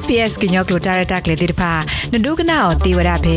[0.00, 1.72] SPS ကညောကလိုတာရတာကလေးတိဖာ
[2.12, 3.36] နဒုကနာအောတေဝရဖဲ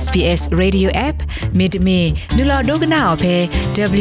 [0.00, 1.18] SPS Radio App
[1.58, 2.00] မိတမီ
[2.36, 3.34] နူလာဒုကနာအောဖဲ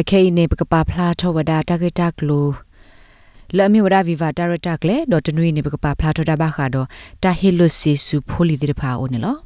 [0.00, 2.48] အခေနေပကပဖလာထောဝဒတာဂက်တာကလို
[3.56, 6.86] လအမီဝဒဗီဗာတာရတာကလေဒေါ်တနွေနေပကပဖလာထောတာဘာခါတော့
[7.22, 9.45] တာဟီလုစီဆူဖိုလီတိဖာအိုနေလော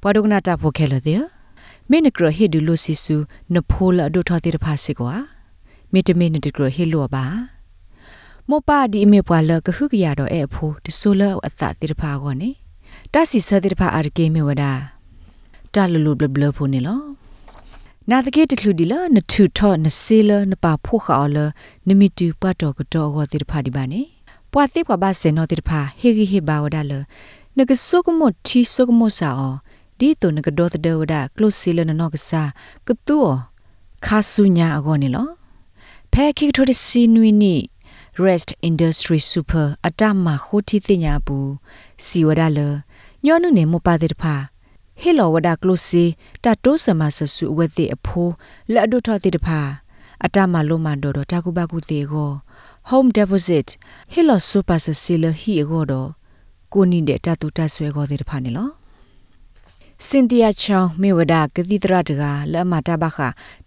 [0.00, 1.22] ပွာဒုကနာတာဖိုခဲလတဲ့
[1.90, 3.16] မင်းနကရဟေဒူလိုစီဆူ
[3.54, 5.14] နဖိုလာဒိုထောတိတဖာစီကွာ
[5.92, 7.24] မီတမင်းနတကရဟေလောပါ
[8.48, 12.50] မောပါဒီအမေပွာလကခုကရတော့အဲ့ဖိုဒီဆိုလာအသတိတဖာကောနေ
[13.12, 14.64] တစီစတိတဖာအာရကေမေဝဒ
[15.74, 17.00] တာလလူဘလဘလဖိုနေလော
[18.10, 21.36] နာတကေတခုဒီလနထုထောနစေလနပါဖိုခါလ
[21.88, 24.00] နမီတူပတ်တော်ကတော့ဟောတိတဖာဒီပါနေ
[24.52, 26.92] ပွာသိပွာပါစေနောတိတဖာဟေဂီဟေဘာဝဒါလ
[27.56, 29.54] နကဆုကမထီဆုကမဆာအော
[29.98, 32.42] ဒီတုန်ကဒေါ်တဒေဝဒကလုစီလနနောကစာ
[32.86, 33.18] ကတူ
[34.06, 35.28] ခါဆုညာအကောနေလော
[36.12, 37.54] ဖဲခိထိုတစီနွီနီ
[38.26, 41.50] rest industry super အတမခိုတီတင်ညာဘူး
[42.06, 42.60] စီဝဒလ
[43.24, 44.34] ညောနုနေမပါတဲ့ဖာ
[45.00, 46.04] ဟေလောဝဒကလုစီ
[46.44, 48.32] တတိုးစမဆဆူဝဲတဲ့အဖိုး
[48.72, 49.60] လက်အဒုထတဲ့ဖာ
[50.24, 52.30] အတမလုံးမတော်တော့တာကုဘကုတေကို
[52.90, 53.68] home deposit
[54.12, 56.08] ဟေလော super ဆစီလဟီအကောတော့
[56.72, 58.70] ကိုနိတဲ့တတူတဆွဲကောတဲ့ဖာနေလော
[60.04, 63.18] စင်တီယာချောင်းမေဝဒကတိတရတကလအမတာဘခ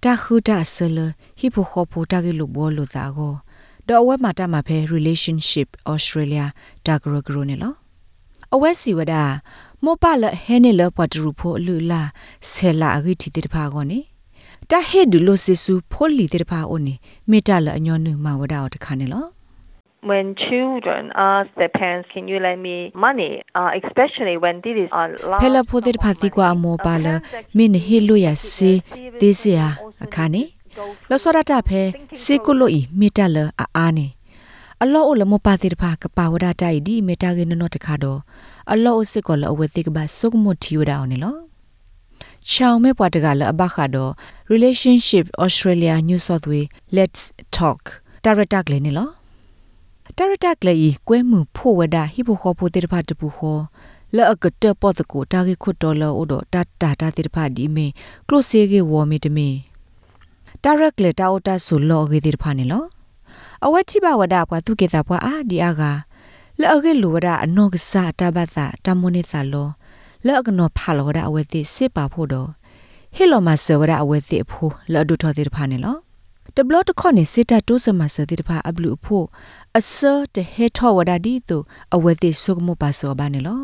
[0.03, 0.97] တာခုတာဆလ
[1.39, 3.33] ဟိဖိုခိုဖိုတာကီလိုဘောလိုတာကို
[3.87, 6.45] တော့ဝဲမာတာမှာဖဲ relationship australia
[6.85, 7.73] တာဂရဂရနေလော
[8.53, 9.13] အဝဲစီဝဒ
[9.83, 12.01] မောပလဟဲနေလပတ်ရူဖိုလူလာ
[12.51, 13.99] ဆဲလာအဂိတီတေတဖာကောနေ
[14.69, 16.95] တဟဲဒူလိုစစ်ဆူဖိုလီတေတဖာအိုနေ
[17.29, 19.25] မေတ္တာလအညောနုမဝဒအော်တခါနေလော
[20.01, 24.89] when children ask their parents can you lend me money uh, especially when this is
[24.91, 27.21] on last phela phodir phati kwa mo pala
[27.53, 28.81] min he lo ya se
[29.19, 29.69] te se ya
[30.01, 30.41] akhane
[31.09, 31.81] lo sora ta phe
[32.13, 34.07] se ko lo i mita la a a ne
[34.83, 38.19] အလောအလမပါတိတဖာကပါဝဒတိုင်ဒီမေတာကေနနောတခါတော့
[38.71, 41.39] အလောအစစ်ကောလအဝဲတိကပါစုကမတီဝဒါအောင်နော်
[42.49, 44.11] ချောင်းမဲပွားတကလအဘခါတော့
[44.53, 46.63] relationship australia new south way
[46.97, 47.21] let's
[47.57, 47.81] talk
[48.25, 49.09] တာရတက်လေနေလော
[50.17, 50.75] တရတက်လေ
[51.07, 53.59] ကွဲမှုဖို့ဝဒဟိဘခောဖို့တေတဖတ်တပူခော
[54.15, 57.87] လဲအကတပတ်တကိုတာဂိခွတ်တော်လောအိုတော့တတာတာတေတဖတ်ဒီမေ
[58.27, 59.49] ကလိုဆေကေဝမီတမီ
[60.63, 62.85] တရက်လေတာအိုတာဆူလောဂေတေတဖတ်နေလော
[63.65, 65.81] အဝက်တိဘဝဒဘွာသူကေတာဘွာအာဒီအာက
[66.59, 69.67] လဲအကေလူဝဒအနောကစားတဘသာတမွနိစာလော
[70.25, 72.49] လဲအကနောဖာလောဒအဝဲတိစစ်ပါဖို့တော့
[73.15, 75.97] ဟီလိုမဆဝဒအဝဲတိအဖို့လဲဒုထောတေတဖတ်နေလော
[76.55, 79.25] တဘလတခေါနေစစ်တတိုးစမဆတိတဖာအဘလူဖို့
[79.77, 79.97] အစ
[80.35, 81.57] တဟေထောဝဒဒီတု
[81.95, 83.61] အဝတိဆုကမပါစောဘာနေလော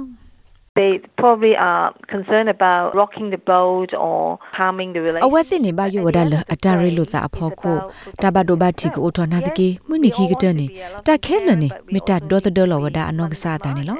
[0.77, 7.77] they probably are concerned about rocking the boat or harming the relationship အဝသိနေပါယဝဒလအတရီလို့သာအဖို့ကို
[8.21, 10.65] တဘဒိုဘတီကိုထောနာတကေမွနိခိကတနေ
[11.07, 13.97] တခဲလနေမတဒေါ်တဒေါ်လဝဒအနောကစားတာနေလော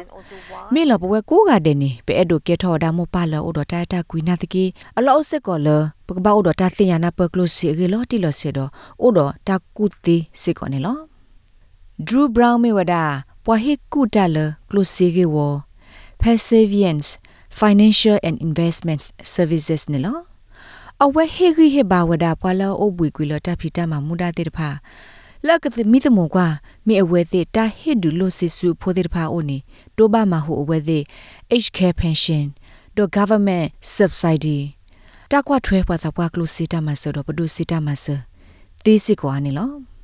[0.73, 4.65] မေလဘဝကိုကတဲ့နေပဲအဲ့ဒိုကေထောဒါမပါလောအိုဒတာတာကွီနာတကေ
[4.97, 5.67] အလောစစ်ကောလ
[6.07, 8.69] ပကဘာအိုဒတာသိညာနာပကလို့စီရေလောတီလို့စေတော့
[9.01, 9.11] အို
[11.99, 12.95] ဒတာကုတီစစ်ကောနေလော Drew Brown မေဝဒ
[13.43, 14.37] ပွာဟိကုတလ
[14.69, 15.37] ကလုစီကေဝ
[16.21, 17.09] Perseverance
[17.59, 20.19] Financial and Investments Services နေလော
[21.03, 24.69] အဝဲဟေဂီဟေဘာဝဒပွာလာအိုဘွေကွေလတာဖီတာမမူဒါတေတဖာ
[25.47, 26.47] လက်ကသမိတမောကွာ
[26.87, 29.57] မိအဝဲသေးတာဟစ်ဒူလိုစစ်ဆူဖိုတေတဖာအိုနေ
[29.97, 31.03] တိုဘာမဟုအဝဲသေး
[31.63, 32.45] H care pension
[32.95, 34.59] ဒို government subsidy
[35.31, 38.05] တာကွာထွဲပွားသာပွားကလုစီတာမဆတော့ဘဒုစီတာမဆ
[38.83, 39.94] သီးစစ်ကွာနေလော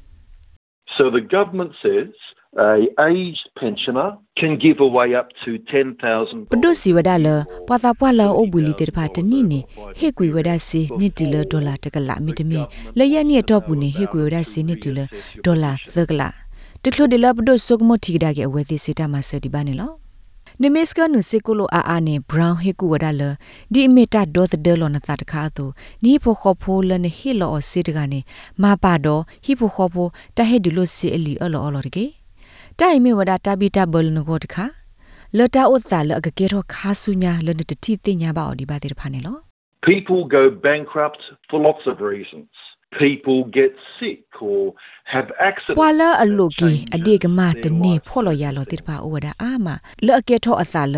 [0.98, 2.12] So the government says
[2.58, 7.36] a aged pensioner can give away up to 10,000 pdo si wada la
[7.68, 9.60] pata pwa la o buli te pha tani ne
[10.00, 12.62] he kwi wada si ni ti la dollar ta kala mi de mi
[12.98, 15.06] le ya ni to bu ne he kwi wada si ni ti la
[15.46, 16.30] dollar ta kala
[16.86, 19.62] တခလို့ဒီလပဒုဆုကမထီဒါကေအဝဲသိစေတာမဆဒီပါ
[20.64, 23.22] နေလောနမစ်ကနုစေကိုလိုအာအာနေဘရောင်းဟေကူဝဒါလ
[23.74, 25.66] ဒီအမီတာဒေါ်သဒလောနသတခါတူ
[26.04, 28.20] နီဖိုခေါဖိုလနဟီလောအစစ်တကနေ
[28.62, 30.08] မပါတော့ဟီဖိုခေါဖို
[30.38, 32.06] တဟဲဒီလိုစီအလီအလောအလောတကေ
[32.80, 34.66] တိုင်မေဝဒတာဘီတာဘလနကိုတခါ
[35.38, 39.38] လတာဥသလအကကေရောခါဆုညာလနတတိတင်ညာပါအော်ဒီပါတဲ့ဖာနေလော
[39.92, 42.52] People go bankrupt for lots of reasons.
[43.00, 44.74] People get sick or
[45.14, 45.78] have accidents.
[45.80, 49.68] ပွာလာအလုကီအဒီကမတနေဖော်လို့ရလို့တိတဖာဩဝဒအာမ
[50.06, 50.96] လောအကေထောအစာလ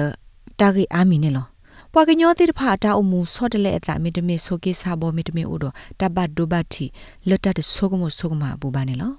[0.60, 1.48] တာဂီအာမီနေလော
[1.94, 6.86] ပွာကညောတိတဖာတာအမှုဆော့တလေအစာမီတမေဆိုကေစာဘောမီတမေဥတော့တဘတ်ဒိုဘတ်တီ
[7.30, 9.14] လတတ်ဆိုကမဆိုကမဘူပါနေလော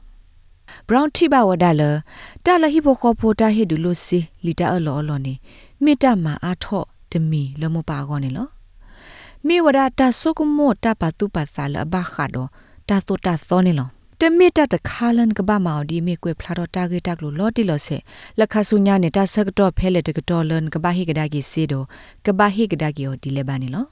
[0.87, 1.91] brown tiba wadala
[2.45, 5.17] ta la hi bo kho pho ta hi du lo si lita a lo lo
[5.27, 5.35] ni
[5.85, 6.81] mi ta ma a tho
[7.11, 8.45] de mi lo mo pa go ne lo
[9.49, 12.37] မေဝဒတာဆုကမောတာပတုပစာလဘခါဒ
[12.89, 13.89] တာတိုတာသောနေလော
[14.21, 17.97] တမေတတခါလန်ကဘာမောင်ဒီမေကွေဖလာတော့တာဂေတက်လို့လော်တီလော်ဆေ
[18.39, 21.83] လက်ခဆုညာနေတာဆက်တော့ဖဲလေတကတော့လန်ကဘာဟိကဒါဂီစီဒို
[22.27, 23.87] ကဘာဟိကဒါဂီယိုဒီလေဘာနေလော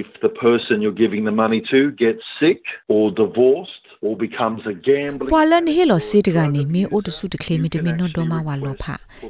[0.00, 2.62] If the person you're giving the money to gets sick
[2.94, 8.84] or divorced or becomes a gambling ပွာလန်ဟေလောစီတကနေမီအိုတဆုတကလေမီတမီနော်ဒေါ်မဝါလောဖ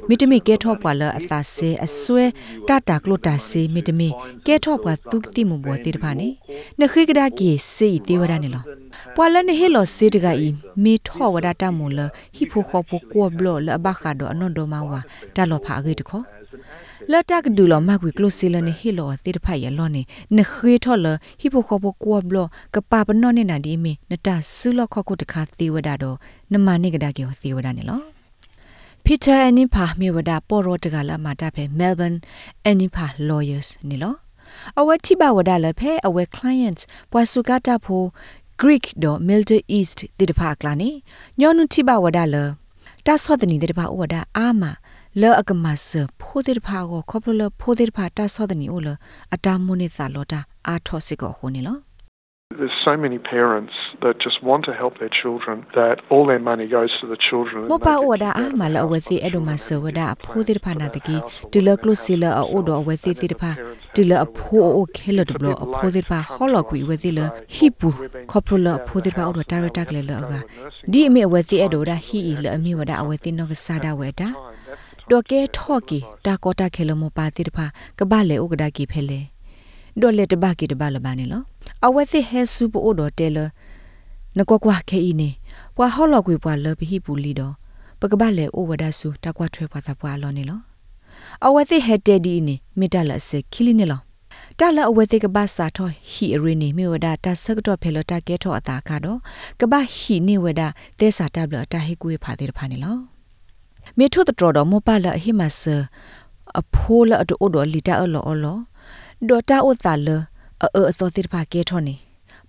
[0.09, 2.23] မီတမီကဲထော့ပွာလအသာဆေအဆွဲ
[2.67, 4.09] တတာကလိုတာဆေမီတမီ
[4.47, 6.27] ကဲထော့ပွာတုကတိမဘောတိတဖာနေ
[6.79, 8.63] နခိကဒါကီစေတေဝဒနေလော
[9.15, 10.47] ပွာလန်ဟေလောစီတကဤ
[10.83, 11.99] မီထော့ဝဒတာမူလ
[12.35, 13.57] ဟိဖိုခောဖိုကောဘလော
[17.03, 20.01] လဘခါဒိုအနော်ဒေါ်မဝါတာလောဖာဂေတခောလတ်တက်ဒူလမကွေကလိုစီလနေဟီလောတိတဖိုင်ရလောနေ
[20.37, 21.07] နခေထော်လ
[21.39, 22.37] ဟီပိုခေါပကောဘလ
[22.73, 26.17] ကပပနောနေနာဒီမီနတဆူလခခုတခါသေဝဒတော့
[26.53, 28.01] နမနိကဒါကေသေဝဒနေလော
[29.05, 32.17] Peter Anipa မြေဝဒပေါ်ရောတကလာမာတာဖဲ Melbourne
[32.69, 34.15] Anipa Lawyers နေလော
[34.79, 38.03] အဝတိဘဝဒလဖဲအဝဲ clients ပွာစုကတာဖို
[38.61, 40.89] Greek တော့ Middle East တိတဖာကလာနေ
[41.39, 42.19] ညောနုတိဘဝဒ
[45.15, 45.89] လတာဆောဒနီတိတဖာဝဒအာမလောအကမဆ
[46.19, 48.89] ဖိုးတိတဖာကိုခေါပလလဖိုးတိတဖာတာဆောဒနီအိုလ
[49.35, 51.77] အတာမုန်နေစာလောတာအာထောစစ်ကိုခုန်နေလော
[52.59, 53.73] There's so many parents
[54.03, 57.59] that just want to help their children that all their money goes to the children.
[57.63, 61.17] and မော they ပါ get ဝဒ very အာမလအဝစီအဒမဆဝဒအဖိုးတိဖာနာတကီ
[61.53, 63.51] ဒလကလုစီလအိုဒအဝစီတိဖာ
[63.95, 67.19] ဒလအဖိုးအိုခဲလဒဘလအဖိုးတိဖာဟောလကွီဝစီလ
[67.55, 67.67] ဟီ
[75.03, 77.65] ဒတာရတက်လေလအကဒီအမေအဝစီအဒိုဒါဟီလအမေဝဒအဝစီနောကစာဒဝဲတာဒေါ်ကဲထော့ကီတာကောတာခဲလမပါတိဖာ
[77.97, 79.21] ကဘာလေဥကဒါကီဖဲလေ
[79.99, 81.41] ဒေါ်လက်တဘကီတဘလဘာနေလော
[81.85, 83.39] အဝစီဟဲဆူပအိုဒတဲလ
[84.37, 85.29] နကွာကွာခဲအီနေ
[85.75, 87.53] ပွာဟောလကွေပွာလဘဟီပူလီတော့
[87.99, 90.59] ပကပလေအိုဝဒါဆူတကွာထွဲပွားသပွားလောနေလော
[91.45, 94.01] အဝသိဟက်တဲဒီနေမိတလအစခီလီနေလော
[94.59, 99.19] တလအဝသိကဘာစာထောဟီရင်းနေမိဝဒတာဆကတော့ဖဲလတာကဲထောအတာကတော့
[99.59, 100.61] ကဘာဟီနေဝဒ
[100.99, 103.12] တဲစာတဘလတာဟီကွေဖာတဲ့ဖာနေလော
[103.97, 105.61] မေထုတတော်တော်မပလဟိမဆ
[106.59, 108.57] အဖိုးလအတိုးတော်လီတာအလောအလော
[109.27, 110.07] ဒေါ်တာဥသလ
[110.63, 111.95] အအအသောတိဖာကဲထောနေ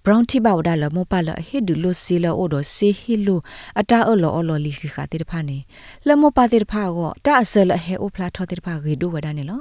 [0.05, 2.61] brown ti ba wada la mo pa la he du lo se la o do
[2.75, 3.37] se hi lo
[3.81, 5.59] ata o lo o lo li khi kha te pha ne
[6.07, 8.93] la mo pa te pha go ta asel he o phla tho te pha ge
[9.01, 9.57] do wada ne lo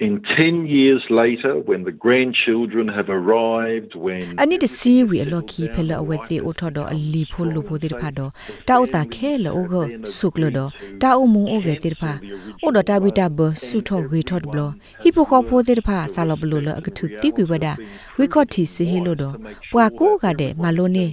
[0.00, 5.24] In 10 years later, when the grandchildren have arrived, when ani de si wi a
[5.24, 7.88] lo ki phe la awe te o tho do a li pho lo pho te
[8.00, 8.26] pha do
[8.66, 9.82] ta o ta khe lo o go
[10.16, 10.64] suk lo do
[11.04, 12.18] ta o mu o ge te pha
[12.66, 14.66] o do ta bi ta bo su tho ge tho de blo
[15.04, 17.72] hi pho kho pho te pha sa lo blo lo a thu ti kwi wada
[18.18, 19.30] wi kho thi si he lo do
[19.70, 21.06] pwa ko ga de ma lo ne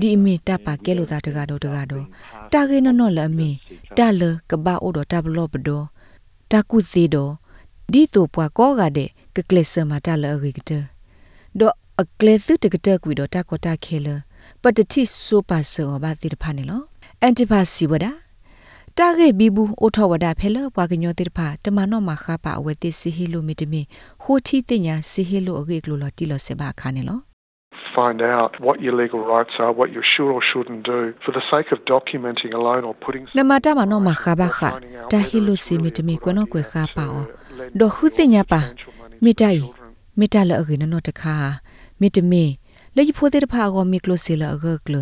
[0.00, 2.00] di mi ta pa ke lo ta de ga do de ga do
[2.52, 3.50] ta ge no no la mi
[3.98, 5.78] ta le ka ba o do ta blo bo do
[6.50, 7.26] ta ku si do
[7.92, 10.82] ဒီတော့ပွားကောကတဲ့ကကလစ်စမတာလရီကတဲ့
[11.60, 14.08] တော့အကလစ်စုတကတဲ့ကွီတော့တာကောတာခဲလ
[14.62, 16.82] ပတတိဆိုပါဆောဘာတိဖာနေလော
[17.22, 18.06] အန်တီပါစီဝဒ
[18.98, 23.82] တာဂေဘီဘူးအိုထဝဒဖဲလပွားကညောတိဖာတမနောမခါပါအဝဲတိစီဟီလိုမီတမီ
[24.22, 27.20] ဟိုတီတင်ညာစီဟီလိုအဂေကလိုလတီလဆေဘာခါနေလော
[27.96, 31.44] find out what your legal rights are, what you should or shouldn't do, for the
[31.52, 34.68] sake of documenting a loan or putting နမတာမနောမခါဘာခါ
[35.12, 37.26] တာဟီလိုစီမီတမီကွနောကွေခါပါအော
[37.80, 38.60] ဒေါ်ခုတင်ညာပါ
[39.24, 39.60] မိတိုင်
[40.18, 41.36] မိတလအဂိနနောတခါ
[42.00, 42.44] မိတမေ
[42.96, 44.94] လေဖိုတဲ့ဖာကိုမိကလိုစီလအဂကလ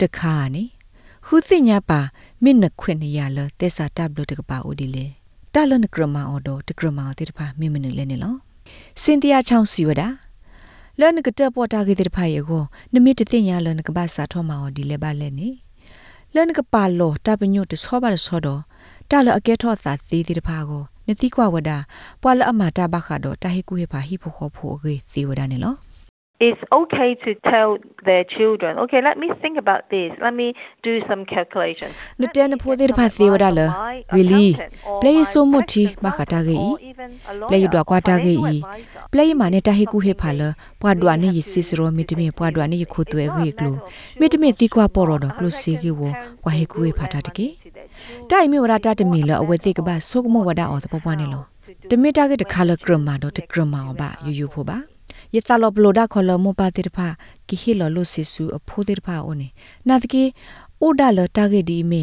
[0.00, 0.64] တခါနိ
[1.26, 2.00] ခုစညာပါ
[2.42, 5.06] မိနခွင့်နရလတက်စာတပ်လို့တကပါဦးဒီလေ
[5.54, 8.34] တလနကရမအော်ဒတကရမအော်တဲ့ဖာမိမနလဲနေလော
[9.02, 10.02] စင်တယာချောင်းစီဝဒ
[11.00, 15.48] လနကတပေါ်တာကေတဲ့ဖာယေကိုနမိတတင်ညာလနကဘာစာထောမအော်ဒီလေပါလဲနေ
[16.34, 18.62] လနကပါလောတပညုတဆောပါဆောတော့
[19.10, 21.70] တလအကဲထောသာစီတဲ့ဖာကို နတိကွာဝဒ
[22.22, 25.76] ပွာလအမတာဘခါတော့တာဟိကူဟေဖာဟိဖို့ခေါ်ဖို့အေးစီဝဒနေလော
[26.48, 30.10] It's okay to tell their children, okay, let me think about this.
[30.20, 30.48] Let me
[30.82, 31.92] do some calculations.
[32.20, 33.60] နတဲနဖိုးသေးဖာစီဝဒလ
[34.14, 34.46] ဝီလီ
[35.02, 36.68] ပလေဆိုမတီဘခတာဂေဤ
[37.48, 38.54] ပလေဒွာကွာတာဂေဤ
[39.12, 40.40] ပလေမာနေတာဟိကူဟေဖာလ
[40.80, 43.76] ပွာဒွာနေယစစ်စရောမီတမီပွာဒွာနေယခုသွဲဂေကလို
[44.20, 45.32] မီတမီတီကွာပေါ်တော့
[47.92, 51.44] ကလိုစီဂေဝကွာဟိကူဟေဖာတာတကေတိုင်မီဝရတာတမီလအဝဲတိကဘာဆုကမဝဒအော်တပပွားနေလော
[51.90, 54.78] တမီတာကေတခါလကရမာတော့တကရမာဘာယူယူဖို့ပါ
[55.34, 57.06] ယသလဘလိုဒါခေါ်လမပါတိတဖာ
[57.48, 59.48] ကိဟီလလိုစစ်ဆူအဖိုးတိတဖာအိုနေ
[59.88, 60.22] နာတကေ
[60.82, 62.02] အိုဒါလတာဂေဒီမေ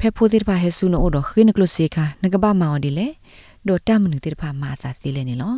[0.00, 3.08] ဖဲဖိုးတိတဖာဟဲဆူနိုအိုဒခိနကလစေခာနကဘာမောင်ဒီလေ
[3.66, 5.56] ဒိုတမနုတိတဖာမာသာစီလေနေလော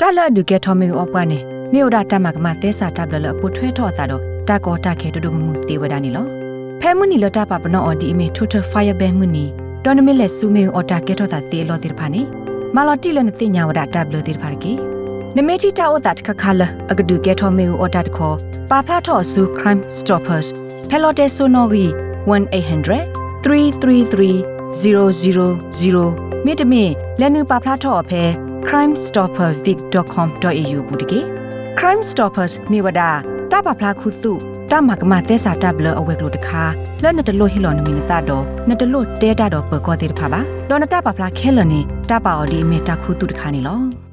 [0.00, 1.38] တလဒုကေထောမီအော့ပွားနေ
[1.72, 6.37] မြို့ဒါတမကမတဲစာတပ်လလပူထွဲထော့စာတော့တာကောတာခဲဒုဒမမှုသေးဝဒနေလော
[6.80, 9.44] ဖဲမနီလတာပပနောအော်ဒီမေထူထဖိုင်ဘဲမနီ
[9.84, 12.22] ဒေါ်နမီလက်ဆူမေအော်တာကေထော့စာသေးလောတိတဖာနေ
[12.74, 14.72] မာလော်တီလနတိညာဝဒတပ်လတိတဖာကေ
[15.36, 18.36] နမေတီတာအိုတာတခခါလအကဒူကဲထောမေဦးအော်တာတခေါ်
[18.70, 20.48] ပါဖလာထော့ဆူ crime stoppers
[20.90, 21.84] ဖဲလော်တဲဆိုနော်ဂီ
[22.28, 22.90] 1800
[23.44, 24.48] 333
[24.80, 24.84] 000
[26.44, 28.22] မြေတမင်လက်နူပါဖလာထော့အဖဲ
[28.68, 31.20] crimestoppervic.com.au ဘူးတကေ
[31.78, 33.00] crime stoppers မြေဝဒ
[33.52, 34.34] တာပါဖလာခုတု
[34.72, 36.62] တာမကမသက်စာတပ်လအဝဲကလို့တခါ
[37.02, 44.07] လဲ့နတလို့ဟီလော်နမီနတာတော့နတလို့တဲတာတော့ပကောသေးတဖာပါလော်နတာပါဖလာခဲလနေတပါအော်ဒီမေတာခုတုတခါနေလော